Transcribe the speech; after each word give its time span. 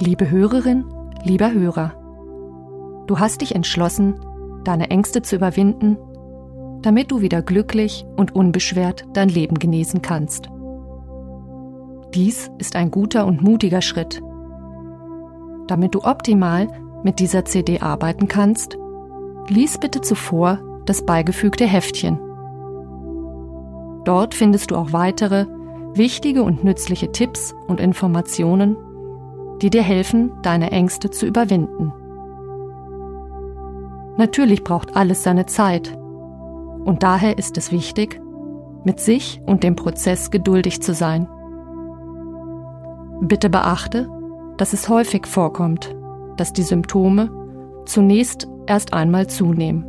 Liebe 0.00 0.28
Hörerin, 0.28 0.84
lieber 1.22 1.52
Hörer, 1.52 1.92
du 3.06 3.20
hast 3.20 3.42
dich 3.42 3.54
entschlossen, 3.54 4.18
deine 4.64 4.90
Ängste 4.90 5.22
zu 5.22 5.36
überwinden, 5.36 5.96
damit 6.82 7.12
du 7.12 7.20
wieder 7.20 7.42
glücklich 7.42 8.04
und 8.16 8.34
unbeschwert 8.34 9.04
dein 9.12 9.28
Leben 9.28 9.56
genießen 9.56 10.02
kannst. 10.02 10.48
Dies 12.12 12.50
ist 12.58 12.74
ein 12.74 12.90
guter 12.90 13.24
und 13.24 13.40
mutiger 13.40 13.82
Schritt. 13.82 14.20
Damit 15.68 15.94
du 15.94 16.02
optimal 16.02 16.66
mit 17.04 17.20
dieser 17.20 17.44
CD 17.44 17.78
arbeiten 17.78 18.26
kannst, 18.26 18.76
lies 19.48 19.78
bitte 19.78 20.00
zuvor 20.00 20.58
das 20.86 21.06
beigefügte 21.06 21.66
Heftchen. 21.66 22.18
Dort 24.04 24.34
findest 24.34 24.72
du 24.72 24.76
auch 24.76 24.92
weitere 24.92 25.46
wichtige 25.94 26.42
und 26.42 26.64
nützliche 26.64 27.12
Tipps 27.12 27.54
und 27.68 27.78
Informationen, 27.78 28.76
die 29.62 29.70
dir 29.70 29.82
helfen, 29.82 30.32
deine 30.42 30.70
Ängste 30.70 31.10
zu 31.10 31.26
überwinden. 31.26 31.92
Natürlich 34.16 34.62
braucht 34.62 34.96
alles 34.96 35.22
seine 35.22 35.46
Zeit 35.46 35.96
und 36.84 37.02
daher 37.02 37.38
ist 37.38 37.56
es 37.56 37.72
wichtig, 37.72 38.20
mit 38.84 39.00
sich 39.00 39.40
und 39.46 39.64
dem 39.64 39.76
Prozess 39.76 40.30
geduldig 40.30 40.82
zu 40.82 40.94
sein. 40.94 41.28
Bitte 43.20 43.48
beachte, 43.48 44.08
dass 44.56 44.72
es 44.72 44.88
häufig 44.88 45.26
vorkommt, 45.26 45.94
dass 46.36 46.52
die 46.52 46.62
Symptome 46.62 47.30
zunächst 47.86 48.48
erst 48.66 48.92
einmal 48.92 49.26
zunehmen, 49.26 49.84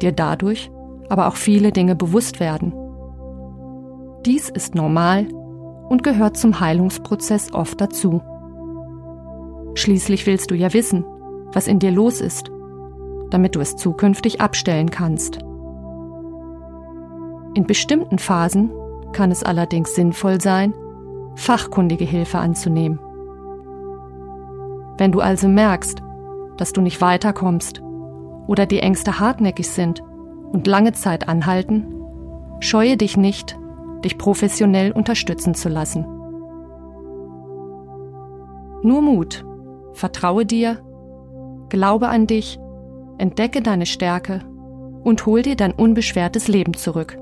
dir 0.00 0.12
dadurch 0.12 0.70
aber 1.08 1.28
auch 1.28 1.36
viele 1.36 1.72
Dinge 1.72 1.96
bewusst 1.96 2.38
werden. 2.40 2.72
Dies 4.26 4.50
ist 4.50 4.74
normal 4.74 5.26
und 5.88 6.02
gehört 6.02 6.36
zum 6.36 6.60
Heilungsprozess 6.60 7.52
oft 7.54 7.80
dazu. 7.80 8.20
Schließlich 9.78 10.26
willst 10.26 10.50
du 10.50 10.56
ja 10.56 10.74
wissen, 10.74 11.04
was 11.52 11.68
in 11.68 11.78
dir 11.78 11.92
los 11.92 12.20
ist, 12.20 12.50
damit 13.30 13.54
du 13.54 13.60
es 13.60 13.76
zukünftig 13.76 14.40
abstellen 14.40 14.90
kannst. 14.90 15.38
In 17.54 17.64
bestimmten 17.64 18.18
Phasen 18.18 18.72
kann 19.12 19.30
es 19.30 19.44
allerdings 19.44 19.94
sinnvoll 19.94 20.40
sein, 20.40 20.74
fachkundige 21.36 22.04
Hilfe 22.04 22.38
anzunehmen. 22.38 22.98
Wenn 24.98 25.12
du 25.12 25.20
also 25.20 25.46
merkst, 25.46 26.02
dass 26.56 26.72
du 26.72 26.80
nicht 26.80 27.00
weiterkommst 27.00 27.80
oder 28.48 28.66
die 28.66 28.80
Ängste 28.80 29.20
hartnäckig 29.20 29.68
sind 29.70 30.02
und 30.50 30.66
lange 30.66 30.92
Zeit 30.92 31.28
anhalten, 31.28 31.86
scheue 32.58 32.96
dich 32.96 33.16
nicht, 33.16 33.56
dich 34.04 34.18
professionell 34.18 34.90
unterstützen 34.90 35.54
zu 35.54 35.68
lassen. 35.68 36.04
Nur 38.82 39.02
Mut, 39.02 39.44
vertraue 39.98 40.46
dir, 40.46 40.78
glaube 41.68 42.08
an 42.08 42.26
dich, 42.26 42.58
entdecke 43.18 43.62
deine 43.62 43.86
Stärke 43.86 44.40
und 45.04 45.26
hol 45.26 45.42
dir 45.42 45.56
dein 45.56 45.72
unbeschwertes 45.72 46.48
Leben 46.48 46.74
zurück. 46.74 47.18